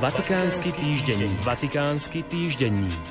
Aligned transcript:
Vatikánsky 0.00 0.72
týždenník. 0.72 1.44
Vatikánsky 1.44 2.24
týždenník. 2.24 3.04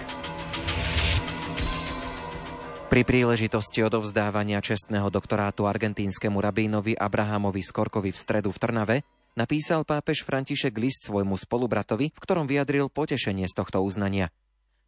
Pri 2.90 3.06
príležitosti 3.06 3.86
odovzdávania 3.86 4.58
čestného 4.58 5.06
doktorátu 5.14 5.70
argentínskemu 5.70 6.42
rabínovi 6.42 6.98
Abrahamovi 6.98 7.62
Skorkovi 7.62 8.10
v 8.10 8.18
stredu 8.18 8.50
v 8.50 8.58
Trnave 8.58 8.98
napísal 9.38 9.86
pápež 9.86 10.26
František 10.26 10.74
list 10.82 11.06
svojmu 11.06 11.38
spolubratovi, 11.38 12.10
v 12.10 12.22
ktorom 12.26 12.50
vyjadril 12.50 12.90
potešenie 12.90 13.46
z 13.46 13.54
tohto 13.54 13.86
uznania. 13.86 14.34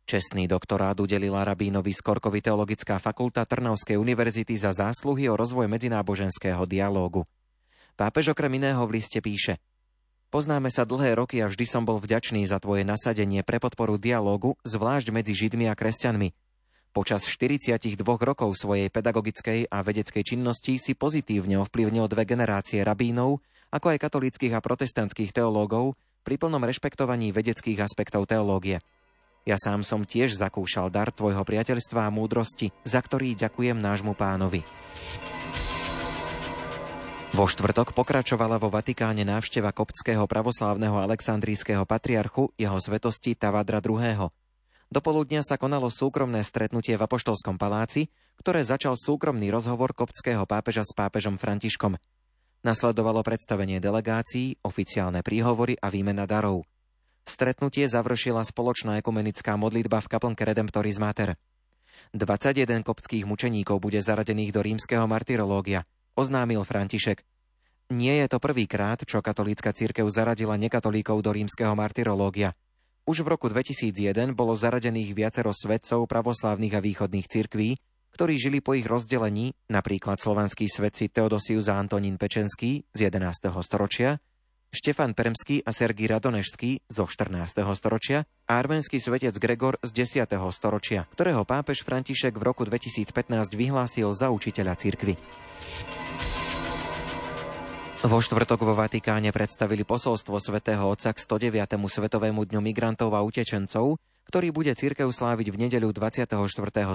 Čestný 0.10 0.50
doktorát 0.50 0.98
udelila 0.98 1.46
rabínovi 1.46 1.94
Skorkovi 1.94 2.42
Teologická 2.42 2.98
fakulta 2.98 3.46
Trnavskej 3.46 4.02
univerzity 4.02 4.58
za 4.58 4.74
zásluhy 4.74 5.30
o 5.30 5.38
rozvoj 5.38 5.70
medzináboženského 5.70 6.66
dialógu. 6.66 7.30
Pápež 7.94 8.34
okrem 8.34 8.58
iného 8.58 8.82
v 8.90 8.98
liste 8.98 9.22
píše– 9.22 9.62
Poznáme 10.32 10.72
sa 10.72 10.88
dlhé 10.88 11.20
roky 11.20 11.44
a 11.44 11.52
vždy 11.52 11.68
som 11.68 11.84
bol 11.84 12.00
vďačný 12.00 12.48
za 12.48 12.56
tvoje 12.64 12.88
nasadenie 12.88 13.44
pre 13.44 13.60
podporu 13.60 14.00
dialógu, 14.00 14.56
zvlášť 14.64 15.12
medzi 15.12 15.36
Židmi 15.36 15.68
a 15.68 15.76
kresťanmi. 15.76 16.32
Počas 16.96 17.28
42 17.28 18.00
rokov 18.00 18.56
svojej 18.56 18.88
pedagogickej 18.88 19.68
a 19.68 19.84
vedeckej 19.84 20.24
činnosti 20.24 20.80
si 20.80 20.96
pozitívne 20.96 21.60
ovplyvnil 21.60 22.08
dve 22.08 22.24
generácie 22.24 22.80
rabínov, 22.80 23.44
ako 23.76 23.92
aj 23.92 24.08
katolíckých 24.08 24.56
a 24.56 24.64
protestantských 24.64 25.36
teológov, 25.36 26.00
pri 26.24 26.40
plnom 26.40 26.64
rešpektovaní 26.64 27.36
vedeckých 27.36 27.84
aspektov 27.84 28.24
teológie. 28.24 28.80
Ja 29.44 29.60
sám 29.60 29.84
som 29.84 30.08
tiež 30.08 30.40
zakúšal 30.40 30.88
dar 30.88 31.12
tvojho 31.12 31.44
priateľstva 31.44 32.08
a 32.08 32.14
múdrosti, 32.14 32.72
za 32.88 33.04
ktorý 33.04 33.36
ďakujem 33.36 33.76
nášmu 33.76 34.16
pánovi. 34.16 34.64
Vo 37.42 37.50
štvrtok 37.50 37.98
pokračovala 37.98 38.62
vo 38.62 38.70
Vatikáne 38.70 39.26
návšteva 39.26 39.74
koptského 39.74 40.30
pravoslávneho 40.30 41.02
aleksandrijského 41.02 41.90
patriarchu 41.90 42.54
jeho 42.54 42.78
svetosti 42.78 43.34
Tavadra 43.34 43.82
II. 43.82 44.30
Dopoludnia 44.94 45.42
sa 45.42 45.58
konalo 45.58 45.90
súkromné 45.90 46.46
stretnutie 46.46 46.94
v 46.94 47.02
Apoštolskom 47.02 47.58
paláci, 47.58 48.14
ktoré 48.38 48.62
začal 48.62 48.94
súkromný 48.94 49.50
rozhovor 49.50 49.98
koptského 49.98 50.46
pápeža 50.46 50.86
s 50.86 50.94
pápežom 50.94 51.42
Františkom. 51.42 51.98
Nasledovalo 52.62 53.26
predstavenie 53.26 53.82
delegácií, 53.82 54.62
oficiálne 54.62 55.26
príhovory 55.26 55.82
a 55.82 55.90
výmena 55.90 56.30
darov. 56.30 56.70
Stretnutie 57.26 57.90
završila 57.90 58.46
spoločná 58.46 59.02
ekumenická 59.02 59.58
modlitba 59.58 59.98
v 60.06 60.14
kaplnke 60.14 60.46
Redemptoris 60.46 61.02
Mater. 61.02 61.42
21 62.14 62.86
koptských 62.86 63.26
mučeníkov 63.26 63.82
bude 63.82 63.98
zaradených 63.98 64.54
do 64.54 64.62
rímskeho 64.62 65.10
martyrológia– 65.10 65.82
oznámil 66.16 66.64
František. 66.64 67.24
Nie 67.92 68.24
je 68.24 68.32
to 68.32 68.40
prvýkrát, 68.40 69.04
čo 69.04 69.20
katolícka 69.20 69.76
církev 69.76 70.08
zaradila 70.08 70.56
nekatolíkov 70.56 71.20
do 71.20 71.36
rímskeho 71.36 71.76
martyrológia. 71.76 72.56
Už 73.04 73.28
v 73.28 73.36
roku 73.36 73.52
2001 73.52 74.32
bolo 74.32 74.56
zaradených 74.56 75.12
viacero 75.12 75.52
svetcov 75.52 76.08
pravoslávnych 76.08 76.72
a 76.72 76.80
východných 76.80 77.28
cirkví, 77.28 77.76
ktorí 78.16 78.40
žili 78.40 78.64
po 78.64 78.80
ich 78.80 78.88
rozdelení, 78.88 79.52
napríklad 79.68 80.24
slovanskí 80.24 80.72
svetci 80.72 81.12
Teodosius 81.12 81.68
a 81.68 81.76
Antonín 81.76 82.16
Pečenský 82.16 82.88
z 82.96 83.12
11. 83.12 83.52
storočia, 83.60 84.24
Štefan 84.72 85.12
Permský 85.12 85.60
a 85.68 85.76
Sergý 85.76 86.08
Radonežský 86.08 86.88
zo 86.88 87.04
14. 87.04 87.60
storočia 87.76 88.24
a 88.48 88.56
arménsky 88.56 89.04
svetec 89.04 89.36
Gregor 89.36 89.76
z 89.84 90.08
10. 90.08 90.32
storočia, 90.56 91.12
ktorého 91.12 91.44
pápež 91.44 91.84
František 91.84 92.40
v 92.40 92.44
roku 92.56 92.64
2015 92.64 93.12
vyhlásil 93.52 94.08
za 94.16 94.32
učiteľa 94.32 94.80
cirkvy. 94.80 95.20
Vo 98.02 98.18
štvrtok 98.18 98.66
vo 98.66 98.74
Vatikáne 98.74 99.30
predstavili 99.30 99.86
posolstvo 99.86 100.42
svätého 100.42 100.82
Otca 100.90 101.14
k 101.14 101.22
109. 101.22 101.78
Svetovému 101.86 102.50
dňu 102.50 102.58
migrantov 102.58 103.14
a 103.14 103.22
utečencov, 103.22 104.02
ktorý 104.26 104.50
bude 104.50 104.74
cirkev 104.74 105.14
sláviť 105.14 105.54
v 105.54 105.70
nedeľu 105.70 105.94
24. 105.94 106.34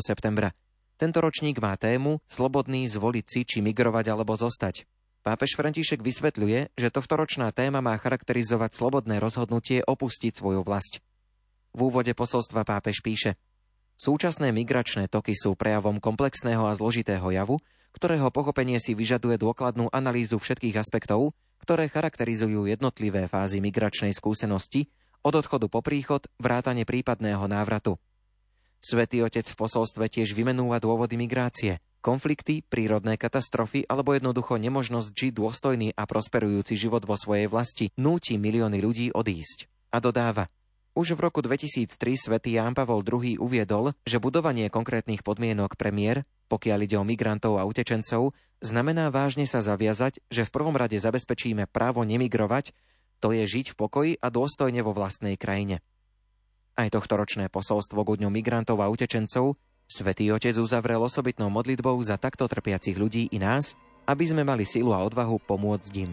septembra. 0.02 0.50
Tento 0.98 1.22
ročník 1.22 1.62
má 1.62 1.78
tému 1.78 2.18
Slobodný 2.26 2.90
zvoliť 2.90 3.22
si, 3.22 3.40
či 3.46 3.62
migrovať 3.62 4.18
alebo 4.18 4.34
zostať. 4.34 4.82
Pápež 5.22 5.54
František 5.54 6.02
vysvetľuje, 6.02 6.74
že 6.74 6.88
tohtoročná 6.90 7.54
téma 7.54 7.78
má 7.78 7.94
charakterizovať 8.02 8.74
slobodné 8.74 9.22
rozhodnutie 9.22 9.86
opustiť 9.86 10.34
svoju 10.34 10.66
vlast. 10.66 10.98
V 11.70 11.86
úvode 11.86 12.10
posolstva 12.18 12.66
pápež 12.66 12.98
píše 12.98 13.38
Súčasné 13.94 14.50
migračné 14.50 15.06
toky 15.06 15.38
sú 15.38 15.54
prejavom 15.54 16.02
komplexného 16.02 16.66
a 16.66 16.74
zložitého 16.74 17.30
javu, 17.30 17.62
ktorého 17.96 18.28
pochopenie 18.28 18.76
si 18.76 18.92
vyžaduje 18.92 19.40
dôkladnú 19.40 19.88
analýzu 19.88 20.36
všetkých 20.36 20.76
aspektov, 20.76 21.32
ktoré 21.64 21.88
charakterizujú 21.88 22.68
jednotlivé 22.68 23.24
fázy 23.24 23.64
migračnej 23.64 24.12
skúsenosti 24.12 24.92
od 25.24 25.32
odchodu 25.32 25.66
po 25.72 25.80
príchod, 25.80 26.20
vrátane 26.36 26.84
prípadného 26.84 27.48
návratu. 27.48 27.96
Svetý 28.84 29.24
Otec 29.24 29.48
v 29.48 29.58
posolstve 29.58 30.12
tiež 30.12 30.36
vymenúva 30.36 30.76
dôvody 30.78 31.16
migrácie, 31.16 31.80
konflikty, 32.04 32.62
prírodné 32.62 33.18
katastrofy 33.18 33.82
alebo 33.88 34.14
jednoducho 34.14 34.60
nemožnosť 34.60 35.10
žiť 35.10 35.32
dôstojný 35.34 35.88
a 35.96 36.06
prosperujúci 36.06 36.78
život 36.78 37.02
vo 37.02 37.18
svojej 37.18 37.50
vlasti 37.50 37.90
núti 37.98 38.38
milióny 38.38 38.78
ľudí 38.78 39.06
odísť. 39.10 39.66
A 39.90 39.98
dodáva, 39.98 40.46
už 40.96 41.12
v 41.12 41.28
roku 41.28 41.44
2003 41.44 41.92
svätý 42.16 42.56
Ján 42.56 42.72
Pavol 42.72 43.04
II 43.04 43.36
uviedol, 43.36 43.92
že 44.08 44.16
budovanie 44.16 44.72
konkrétnych 44.72 45.20
podmienok 45.20 45.76
pre 45.76 45.92
mier, 45.92 46.24
pokiaľ 46.48 46.78
ide 46.88 46.96
o 46.96 47.04
migrantov 47.04 47.60
a 47.60 47.68
utečencov, 47.68 48.32
znamená 48.64 49.12
vážne 49.12 49.44
sa 49.44 49.60
zaviazať, 49.60 50.24
že 50.32 50.48
v 50.48 50.52
prvom 50.56 50.72
rade 50.72 50.96
zabezpečíme 50.96 51.68
právo 51.68 52.00
nemigrovať, 52.08 52.72
to 53.20 53.36
je 53.36 53.44
žiť 53.44 53.76
v 53.76 53.78
pokoji 53.78 54.12
a 54.16 54.32
dôstojne 54.32 54.80
vo 54.80 54.96
vlastnej 54.96 55.36
krajine. 55.36 55.84
Aj 56.76 56.88
tohto 56.88 57.20
ročné 57.20 57.52
posolstvo 57.52 58.00
k 58.00 58.24
dňu 58.24 58.32
migrantov 58.32 58.80
a 58.80 58.88
utečencov 58.88 59.60
Svetý 59.86 60.34
Otec 60.34 60.58
uzavrel 60.58 60.98
osobitnou 60.98 61.46
modlitbou 61.46 61.94
za 62.02 62.18
takto 62.18 62.50
trpiacich 62.50 62.98
ľudí 62.98 63.30
i 63.30 63.38
nás, 63.38 63.78
aby 64.10 64.26
sme 64.26 64.42
mali 64.42 64.66
silu 64.66 64.90
a 64.90 64.98
odvahu 65.06 65.38
pomôcť 65.46 65.92
im. 65.94 66.12